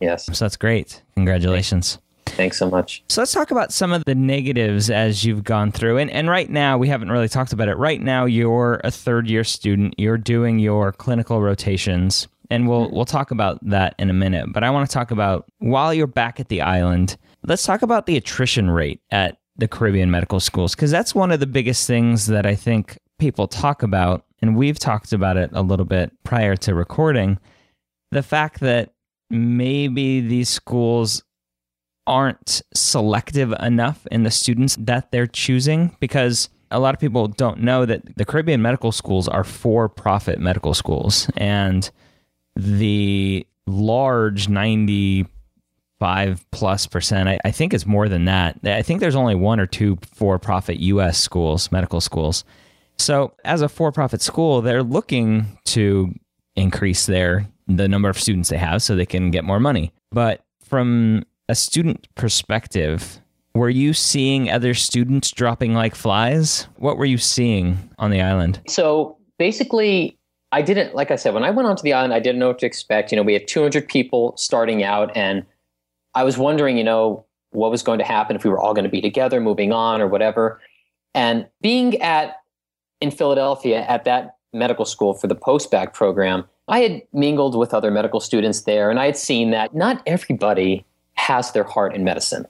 [0.00, 0.26] Yes.
[0.26, 1.02] So that's great.
[1.14, 1.98] Congratulations.
[2.26, 3.02] Thanks so much.
[3.08, 5.98] So let's talk about some of the negatives as you've gone through.
[5.98, 7.76] And and right now we haven't really talked about it.
[7.76, 9.94] Right now you're a third year student.
[9.98, 12.28] You're doing your clinical rotations.
[12.50, 14.52] And we'll we'll talk about that in a minute.
[14.52, 18.06] But I want to talk about while you're back at the island, let's talk about
[18.06, 22.26] the attrition rate at the Caribbean medical schools because that's one of the biggest things
[22.26, 26.56] that I think people talk about, and we've talked about it a little bit prior
[26.56, 27.38] to recording.
[28.10, 28.94] The fact that
[29.30, 31.22] maybe these schools
[32.06, 37.60] aren't selective enough in the students that they're choosing because a lot of people don't
[37.60, 41.90] know that the Caribbean medical schools are for profit medical schools and
[42.56, 47.28] the large 95 plus percent.
[47.28, 48.58] I, I, think it's more than that.
[48.64, 52.44] I think there's only one or two for profit US schools, medical schools.
[52.98, 56.12] So as a for profit school, they're looking to
[56.56, 59.92] increase their the number of students they have so they can get more money.
[60.10, 63.20] But from a student perspective,
[63.54, 66.68] were you seeing other students dropping like flies?
[66.76, 68.60] What were you seeing on the island?
[68.68, 70.16] So basically,
[70.52, 72.58] I didn't, like I said, when I went onto the island, I didn't know what
[72.60, 73.12] to expect.
[73.12, 75.44] You know, we had 200 people starting out, and
[76.14, 78.84] I was wondering, you know, what was going to happen if we were all going
[78.84, 80.60] to be together, moving on or whatever.
[81.14, 82.36] And being at
[83.00, 87.90] in Philadelphia at that medical school for the post-bac program, I had mingled with other
[87.90, 92.46] medical students there, and I had seen that not everybody has their heart in medicine.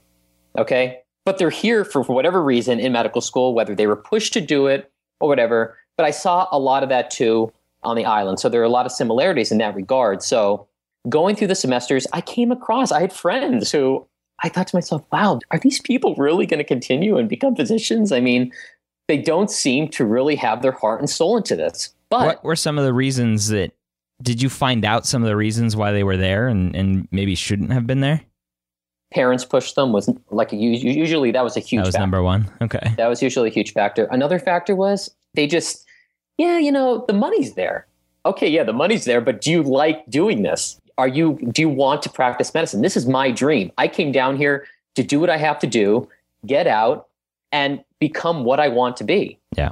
[0.56, 1.00] Okay.
[1.24, 4.40] But they're here for, for whatever reason in medical school, whether they were pushed to
[4.40, 5.76] do it or whatever.
[5.96, 7.52] But I saw a lot of that too
[7.82, 8.40] on the island.
[8.40, 10.22] So there are a lot of similarities in that regard.
[10.22, 10.66] So
[11.08, 14.06] going through the semesters, I came across, I had friends who
[14.42, 18.12] I thought to myself, wow, are these people really going to continue and become physicians?
[18.12, 18.52] I mean,
[19.08, 21.94] they don't seem to really have their heart and soul into this.
[22.08, 23.72] But what were some of the reasons that
[24.22, 27.34] did you find out some of the reasons why they were there and, and maybe
[27.34, 28.22] shouldn't have been there?
[29.12, 31.80] Parents pushed them was like usually that was a huge.
[31.80, 32.02] That was factor.
[32.02, 32.50] number one.
[32.62, 34.04] Okay, that was usually a huge factor.
[34.12, 35.84] Another factor was they just,
[36.38, 37.86] yeah, you know, the money's there.
[38.24, 40.80] Okay, yeah, the money's there, but do you like doing this?
[41.00, 44.36] are you do you want to practice medicine this is my dream i came down
[44.36, 46.06] here to do what i have to do
[46.44, 47.08] get out
[47.52, 49.70] and become what i want to be yeah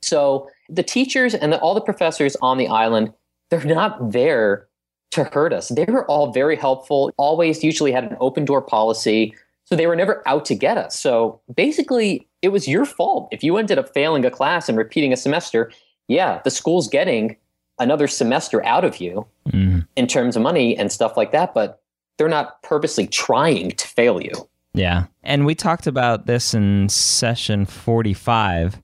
[0.00, 3.12] so the teachers and the, all the professors on the island
[3.50, 4.66] they're not there
[5.10, 9.34] to hurt us they were all very helpful always usually had an open door policy
[9.64, 13.42] so they were never out to get us so basically it was your fault if
[13.42, 15.70] you ended up failing a class and repeating a semester
[16.08, 17.36] yeah the school's getting
[17.80, 19.84] another semester out of you mm.
[19.96, 21.82] in terms of money and stuff like that, but
[22.18, 24.30] they're not purposely trying to fail you.
[24.74, 25.06] Yeah.
[25.24, 28.80] And we talked about this in session 45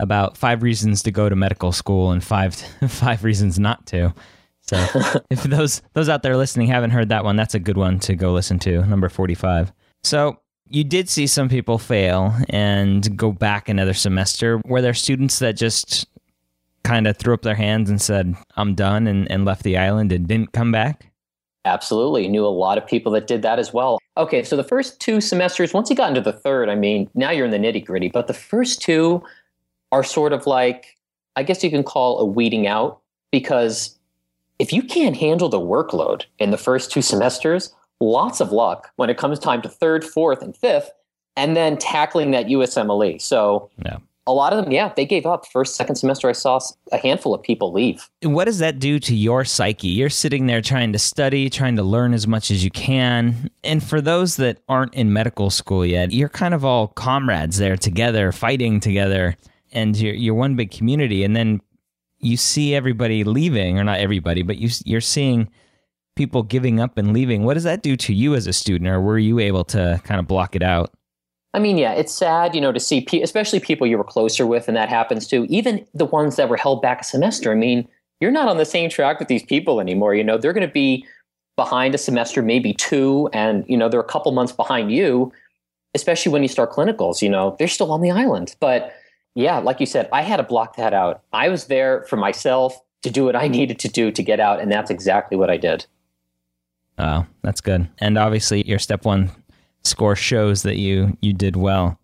[0.00, 2.54] about five reasons to go to medical school and five
[2.88, 4.14] five reasons not to.
[4.62, 4.76] So
[5.30, 8.14] if those those out there listening haven't heard that one, that's a good one to
[8.14, 9.72] go listen to, number 45.
[10.02, 14.60] So you did see some people fail and go back another semester.
[14.64, 16.06] Were there students that just
[16.82, 20.12] kind of threw up their hands and said, I'm done and, and left the island
[20.12, 21.10] and didn't come back?
[21.66, 22.28] Absolutely.
[22.28, 23.98] Knew a lot of people that did that as well.
[24.16, 27.30] Okay, so the first two semesters, once you got into the third, I mean, now
[27.30, 29.22] you're in the nitty gritty, but the first two
[29.94, 30.96] are sort of like,
[31.36, 33.96] I guess you can call a weeding out because
[34.58, 39.08] if you can't handle the workload in the first two semesters, lots of luck when
[39.08, 40.90] it comes time to third, fourth, and fifth,
[41.36, 43.22] and then tackling that USMLE.
[43.22, 45.46] So yeah a lot of them, yeah, they gave up.
[45.46, 46.58] First, second semester, I saw
[46.92, 48.08] a handful of people leave.
[48.22, 49.88] What does that do to your psyche?
[49.88, 53.50] You're sitting there trying to study, trying to learn as much as you can.
[53.62, 57.76] And for those that aren't in medical school yet, you're kind of all comrades there
[57.76, 59.36] together, fighting together,
[59.74, 61.24] and you're, you're one big community.
[61.24, 61.60] And then
[62.18, 65.50] you see everybody leaving, or not everybody, but you, you're seeing
[66.16, 67.42] people giving up and leaving.
[67.42, 70.20] What does that do to you as a student, or were you able to kind
[70.20, 70.92] of block it out?
[71.52, 74.66] I mean, yeah, it's sad, you know, to see, especially people you were closer with,
[74.66, 75.46] and that happens too.
[75.48, 77.52] Even the ones that were held back a semester.
[77.52, 77.86] I mean,
[78.20, 80.14] you're not on the same track with these people anymore.
[80.14, 81.04] You know, they're going to be
[81.56, 85.32] behind a semester, maybe two, and you know, they're a couple months behind you.
[85.94, 88.56] Especially when you start clinicals, you know, they're still on the island.
[88.58, 88.92] But
[89.34, 91.22] yeah, like you said, I had to block that out.
[91.32, 94.60] I was there for myself to do what I needed to do to get out,
[94.60, 95.86] and that's exactly what I did.
[96.98, 97.88] Oh, that's good.
[97.98, 99.30] And obviously, your step one
[99.82, 101.98] score shows that you you did well.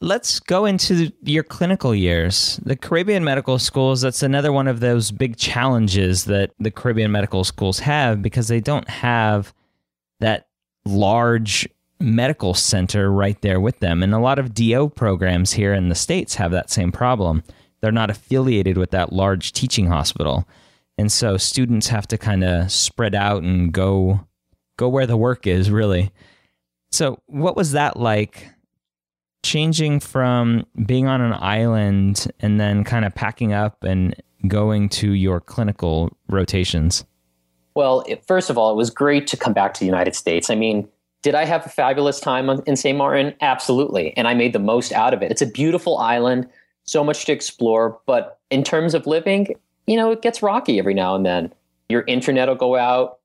[0.00, 2.60] Let's go into your clinical years.
[2.62, 7.44] The Caribbean medical schools, that's another one of those big challenges that the Caribbean medical
[7.44, 9.54] schools have because they don't have
[10.20, 10.48] that
[10.84, 11.66] large
[11.98, 14.02] medical center right there with them.
[14.02, 17.42] And a lot of DO programs here in the States have that same problem.
[17.80, 20.46] They're not affiliated with that large teaching hospital.
[20.98, 24.26] And so students have to kind of spread out and go
[24.78, 26.10] go where the work is really.
[26.92, 28.48] So, what was that like
[29.44, 34.14] changing from being on an island and then kind of packing up and
[34.48, 37.04] going to your clinical rotations?
[37.74, 40.48] Well, it, first of all, it was great to come back to the United States.
[40.48, 40.88] I mean,
[41.26, 42.96] did I have a fabulous time in St.
[42.96, 43.34] Martin?
[43.40, 44.16] Absolutely.
[44.16, 45.32] And I made the most out of it.
[45.32, 46.48] It's a beautiful island,
[46.84, 47.98] so much to explore.
[48.06, 49.48] But in terms of living,
[49.88, 51.52] you know, it gets rocky every now and then.
[51.88, 53.18] Your internet will go out,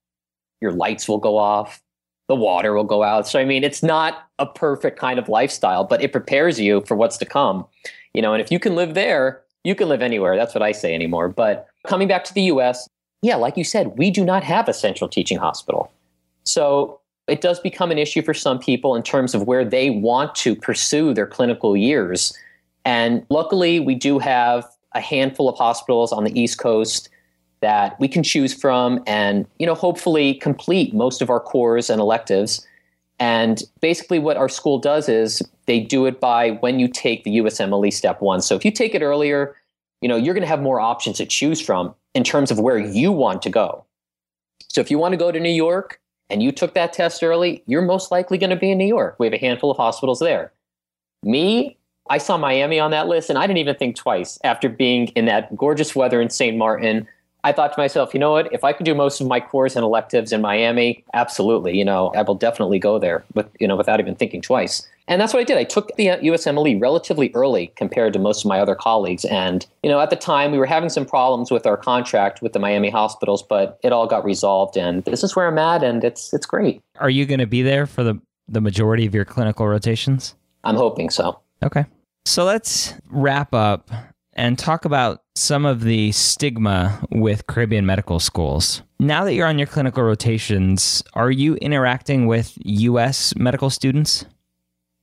[0.61, 1.79] your lights will go off,
[2.27, 3.27] the water will go out.
[3.27, 6.97] So I mean, it's not a perfect kind of lifestyle, but it prepares you for
[6.97, 7.67] what's to come.
[8.15, 10.35] You know, and if you can live there, you can live anywhere.
[10.35, 11.29] That's what I say anymore.
[11.29, 12.89] But coming back to the US,
[13.21, 15.91] yeah, like you said, we do not have a central teaching hospital.
[16.45, 20.35] So it does become an issue for some people in terms of where they want
[20.35, 22.37] to pursue their clinical years.
[22.83, 27.09] And luckily, we do have a handful of hospitals on the East Coast
[27.61, 32.01] that we can choose from and you know hopefully complete most of our cores and
[32.01, 32.65] electives.
[33.19, 37.37] And basically what our school does is they do it by when you take the
[37.37, 39.55] USMLE step 1 so if you take it earlier
[40.01, 42.79] you know you're going to have more options to choose from in terms of where
[42.79, 43.85] you want to go.
[44.69, 46.00] So if you want to go to New York
[46.31, 49.15] and you took that test early you're most likely going to be in New York
[49.19, 50.51] we have a handful of hospitals there
[51.23, 51.77] me
[52.09, 55.25] I saw Miami on that list and I didn't even think twice after being in
[55.25, 56.57] that gorgeous weather in St.
[56.57, 57.07] Martin
[57.43, 58.51] I thought to myself, you know what?
[58.53, 62.11] If I could do most of my cores and electives in Miami, absolutely, you know,
[62.15, 64.87] I will definitely go there with, you know, without even thinking twice.
[65.07, 65.57] And that's what I did.
[65.57, 69.25] I took the uh, USMLE relatively early compared to most of my other colleagues.
[69.25, 72.53] And, you know, at the time we were having some problems with our contract with
[72.53, 74.77] the Miami hospitals, but it all got resolved.
[74.77, 75.83] And this is where I'm at.
[75.83, 76.81] And it's, it's great.
[76.99, 80.35] Are you going to be there for the, the majority of your clinical rotations?
[80.63, 81.39] I'm hoping so.
[81.63, 81.85] Okay.
[82.25, 83.89] So let's wrap up
[84.33, 88.81] and talk about some of the stigma with Caribbean medical schools.
[88.99, 94.25] Now that you're on your clinical rotations, are you interacting with US medical students?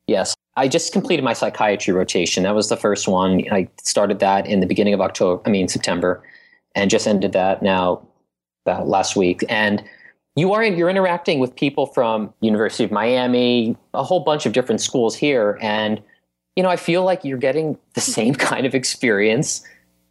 [0.08, 0.34] Yes.
[0.56, 2.42] I just completed my psychiatry rotation.
[2.42, 3.44] That was the first one.
[3.52, 6.20] I started that in the beginning of October, I mean, September,
[6.74, 8.04] and just ended that now
[8.66, 9.44] about last week.
[9.48, 9.84] And
[10.34, 14.80] you are you're interacting with people from University of Miami, a whole bunch of different
[14.80, 16.02] schools here and
[16.56, 19.62] you know, I feel like you're getting the same kind of experience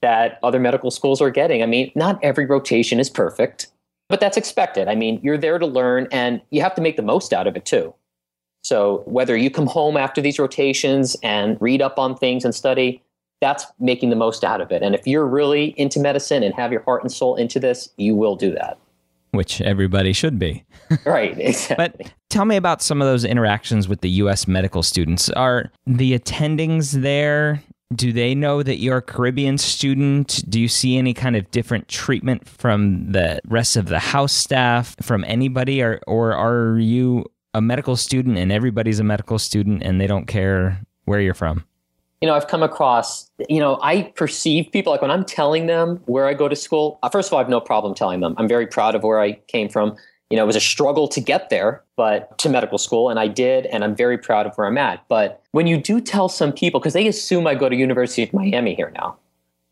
[0.02, 1.62] that other medical schools are getting.
[1.62, 3.68] I mean, not every rotation is perfect,
[4.08, 4.88] but that's expected.
[4.88, 7.58] I mean, you're there to learn and you have to make the most out of
[7.58, 7.94] it too.
[8.68, 13.02] So, whether you come home after these rotations and read up on things and study,
[13.40, 14.84] that's making the most out of it.
[14.84, 18.14] And if you're really into medicine and have your heart and soul into this, you
[18.16, 18.78] will do that
[19.32, 20.64] which everybody should be.
[21.06, 21.76] right, exactly.
[21.76, 25.30] But tell me about some of those interactions with the US medical students.
[25.30, 27.62] Are the attendings there
[27.96, 30.44] do they know that you're a Caribbean student?
[30.50, 34.96] Do you see any kind of different treatment from the rest of the house staff,
[35.02, 37.26] from anybody, or or are you
[37.58, 41.66] a medical student and everybody's a medical student and they don't care where you're from?
[42.22, 46.02] you know, I've come across, you know, I perceive people like when I'm telling them
[46.06, 48.34] where I go to school, uh, first of all, I have no problem telling them.
[48.38, 49.96] I'm very proud of where I came from.
[50.30, 53.28] you know, it was a struggle to get there, but to medical school, and I
[53.28, 55.06] did, and I'm very proud of where I'm at.
[55.08, 58.34] But when you do tell some people, because they assume I go to University of
[58.34, 59.16] Miami here now,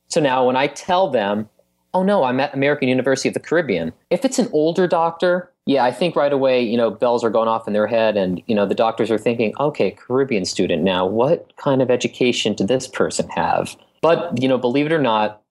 [0.07, 1.49] so now when I tell them,
[1.93, 5.83] oh no, I'm at American University of the Caribbean, if it's an older doctor, yeah,
[5.83, 8.53] I think right away, you know, bells are going off in their head, and you
[8.53, 10.83] know, the doctors are thinking, okay, Caribbean student.
[10.83, 13.75] Now, what kind of education did this person have?
[14.01, 15.41] But you know, believe it or not,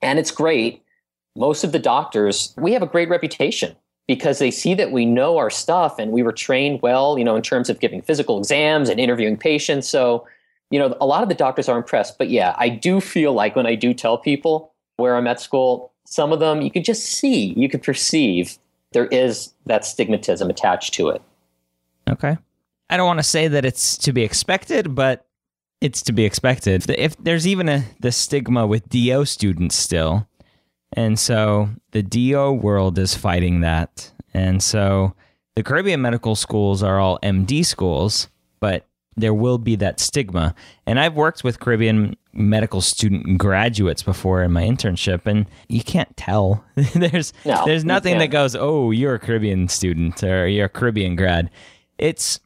[0.00, 0.82] and it's great.
[1.34, 5.36] Most of the doctors, we have a great reputation because they see that we know
[5.36, 8.88] our stuff and we were trained well, you know, in terms of giving physical exams
[8.88, 9.88] and interviewing patients.
[9.88, 10.26] So,
[10.70, 12.16] you know, a lot of the doctors are impressed.
[12.16, 15.92] But yeah, I do feel like when I do tell people where I'm at school,
[16.06, 18.58] some of them you can just see, you can perceive
[18.96, 21.20] there is that stigmatism attached to it.
[22.08, 22.38] Okay.
[22.88, 25.26] I don't want to say that it's to be expected, but
[25.82, 26.88] it's to be expected.
[26.88, 30.26] If there's even a the stigma with DO students still,
[30.94, 34.12] and so the DO world is fighting that.
[34.32, 35.14] And so
[35.56, 38.30] the Caribbean medical schools are all MD schools,
[38.60, 38.85] but
[39.16, 40.54] there will be that stigma.
[40.86, 46.14] And I've worked with Caribbean medical student graduates before in my internship, and you can't
[46.16, 46.64] tell.
[46.94, 51.16] there's no, there's nothing that goes, "Oh, you're a Caribbean student or you're a Caribbean
[51.16, 51.50] grad."
[51.98, 52.40] It's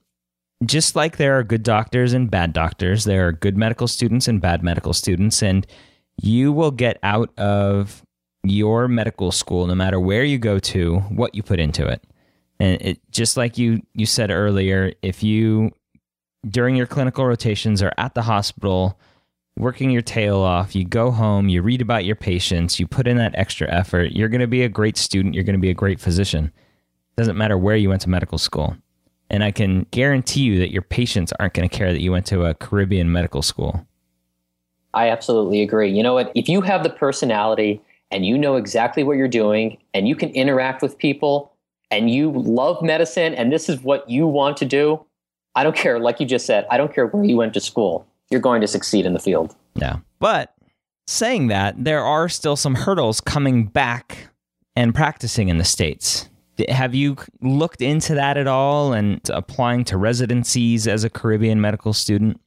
[0.65, 3.05] just like there are good doctors and bad doctors.
[3.05, 5.67] There are good medical students and bad medical students, and
[6.21, 8.05] you will get out of
[8.43, 12.05] your medical school, no matter where you go to, what you put into it.
[12.59, 15.73] And it just like you you said earlier, if you
[16.49, 18.99] during your clinical rotations are at the hospital
[19.57, 23.19] working your tail off, you go home, you read about your patients, you put in
[23.19, 25.75] that extra effort, you're going to be a great student, you're going to be a
[25.75, 26.51] great physician.
[27.17, 28.77] Doesn't matter where you went to medical school.
[29.29, 32.27] And I can guarantee you that your patients aren't going to care that you went
[32.27, 33.87] to a Caribbean medical school.
[34.95, 35.91] I absolutely agree.
[35.91, 36.33] You know what?
[36.35, 37.81] If you have the personality
[38.11, 41.53] and you know exactly what you're doing and you can interact with people
[41.93, 45.05] and you love medicine and this is what you want to do,
[45.55, 45.99] I don't care.
[45.99, 48.07] Like you just said, I don't care where you went to school.
[48.31, 49.57] You're going to succeed in the field.
[49.75, 49.97] Yeah.
[50.19, 50.55] But
[51.07, 54.29] saying that, there are still some hurdles coming back
[54.77, 56.29] and practicing in the States.
[56.69, 61.93] Have you looked into that at all and applying to residencies as a Caribbean medical
[61.93, 62.41] student?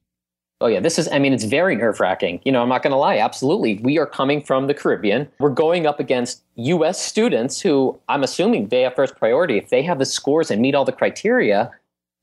[0.60, 2.40] Oh yeah, this is I mean it's very nerve-wracking.
[2.44, 3.18] You know, I'm not going to lie.
[3.18, 3.80] Absolutely.
[3.82, 5.28] We are coming from the Caribbean.
[5.38, 9.82] We're going up against US students who I'm assuming they have first priority if they
[9.82, 11.70] have the scores and meet all the criteria.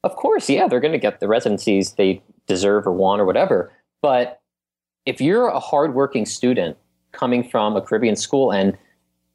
[0.03, 3.71] Of course, yeah, they're going to get the residencies they deserve or want or whatever.
[4.01, 4.41] But
[5.05, 6.77] if you're a hardworking student
[7.11, 8.77] coming from a Caribbean school and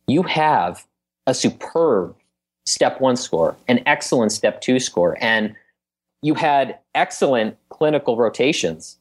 [0.07, 0.85] you have
[1.27, 2.17] a superb
[2.65, 5.55] step 1 score, an excellent step 2 score and
[6.23, 8.99] you had excellent clinical rotations.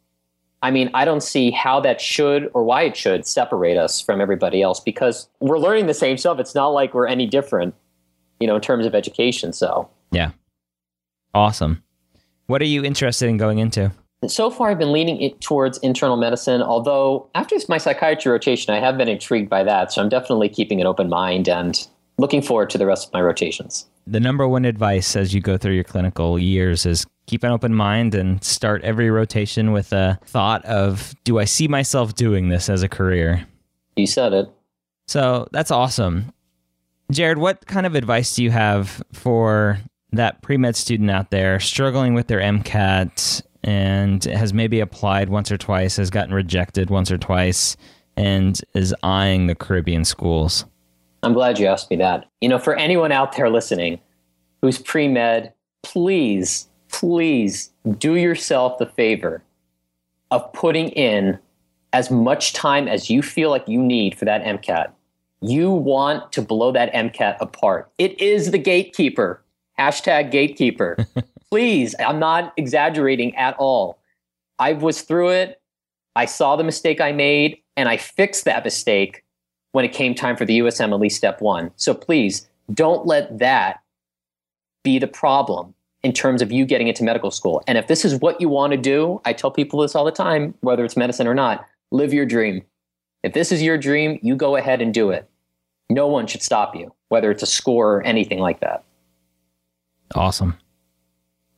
[0.62, 4.22] I mean, I don't see how that should or why it should separate us from
[4.22, 6.40] everybody else because we're learning the same stuff.
[6.40, 7.76] It's not like we're any different,
[8.40, 9.54] you know, in terms of education.
[9.54, 10.32] So, yeah.
[11.36, 11.84] Awesome.
[12.48, 13.92] What are you interested in going into?
[14.28, 18.80] So far, I've been leaning it towards internal medicine, although after my psychiatry rotation, I
[18.80, 19.92] have been intrigued by that.
[19.92, 23.22] So I'm definitely keeping an open mind and looking forward to the rest of my
[23.22, 27.52] rotations the number one advice as you go through your clinical years is keep an
[27.52, 32.50] open mind and start every rotation with a thought of do I see myself doing
[32.50, 33.46] this as a career?
[33.96, 34.50] You said it.
[35.08, 36.32] So that's awesome.
[37.12, 39.80] Jered, what kind of advice do you have for
[40.16, 45.52] that pre med student out there struggling with their MCAT and has maybe applied once
[45.52, 47.76] or twice, has gotten rejected once or twice,
[48.16, 50.66] and is eyeing the Caribbean schools?
[51.24, 52.30] I'm glad you asked me that.
[52.42, 54.00] You know, for anyone out there listening
[54.62, 55.52] who's pre med,
[55.82, 59.44] please, please do yourself the favor
[60.32, 61.40] of putting in
[61.94, 64.92] as much time as you feel like you need for that MCAT.
[65.42, 67.90] You want to blow that MCAT apart.
[67.98, 69.42] It is the gatekeeper.
[69.80, 70.98] Hashtag gatekeeper.
[71.50, 74.00] please, I'm not exaggerating at all.
[74.60, 75.62] I was through it.
[76.16, 79.24] I saw the mistake I made and I fixed that mistake
[79.72, 81.72] when it came time for the USMLE step one.
[81.76, 83.82] So please don't let that
[84.84, 85.74] be the problem
[86.04, 87.64] in terms of you getting into medical school.
[87.68, 90.12] And if this is what you want to do, I tell people this all the
[90.12, 92.64] time, whether it's medicine or not, live your dream.
[93.24, 95.28] If this is your dream, you go ahead and do it.
[95.90, 98.84] No one should stop you, whether it's a score or anything like that.
[100.14, 100.58] Awesome.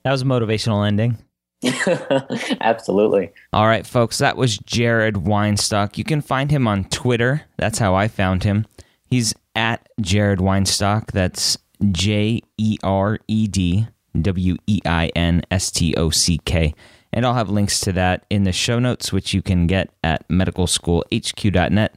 [0.04, 1.18] That was a motivational ending.
[2.62, 3.32] Absolutely.
[3.52, 5.98] All right, folks, that was Jered Weinstock.
[5.98, 7.42] You can find him on Twitter.
[7.58, 8.66] That's how I found him.
[9.06, 11.12] He's at Jered Weinstock.
[11.12, 11.58] That's
[11.92, 13.88] J E R E D
[14.22, 16.74] W E I N S T O C K.
[17.12, 20.28] And I'll have links to that in the show notes, which you can get at
[20.28, 21.96] medicalschoolhq.net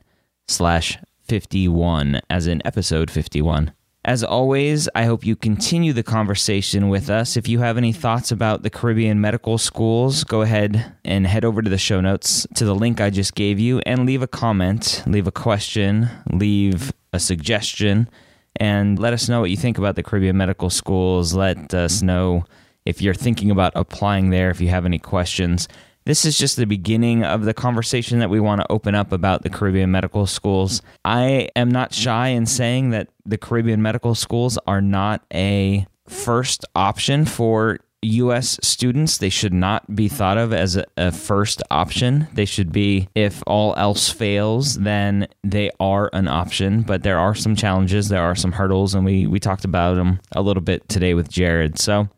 [0.48, 3.72] slash 51, as in episode 51.
[4.04, 7.36] As always, I hope you continue the conversation with us.
[7.36, 11.60] If you have any thoughts about the Caribbean medical schools, go ahead and head over
[11.60, 15.02] to the show notes to the link I just gave you and leave a comment,
[15.06, 18.08] leave a question, leave a suggestion,
[18.56, 21.34] and let us know what you think about the Caribbean medical schools.
[21.34, 22.46] Let us know
[22.86, 25.68] if you're thinking about applying there, if you have any questions.
[26.04, 29.42] This is just the beginning of the conversation that we want to open up about
[29.42, 30.80] the Caribbean medical schools.
[31.04, 36.64] I am not shy in saying that the Caribbean medical schools are not a first
[36.74, 39.18] option for US students.
[39.18, 42.28] They should not be thought of as a, a, first option.
[42.32, 46.80] They should be, if all else fails, then they are an option.
[46.80, 50.18] But there are some challenges, there are some hurdles, and we, we talked about them
[50.32, 51.78] a little bit today with Jered.
[51.78, 52.08] So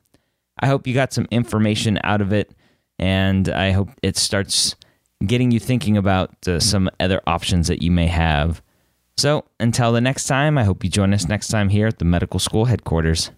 [0.60, 2.52] I hope you got some information out of it
[3.02, 4.76] and I hope it starts
[5.26, 8.62] getting you thinking about uh, some other options that you may have.
[9.16, 12.04] So, until the next time, I hope you join us next time here at the
[12.04, 13.32] medical school headquarters.